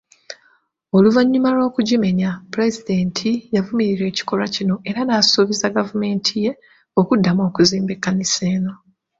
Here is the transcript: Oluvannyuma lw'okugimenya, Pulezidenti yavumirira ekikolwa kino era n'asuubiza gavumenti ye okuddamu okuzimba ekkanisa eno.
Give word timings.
Oluvannyuma 0.95 1.49
lw'okugimenya, 1.57 2.29
Pulezidenti 2.51 3.29
yavumirira 3.55 4.03
ekikolwa 4.11 4.47
kino 4.55 4.75
era 4.89 4.99
n'asuubiza 5.03 5.67
gavumenti 5.77 6.33
ye 6.43 6.51
okuddamu 6.99 7.41
okuzimba 7.49 7.91
ekkanisa 7.95 8.41
eno. 8.55 8.73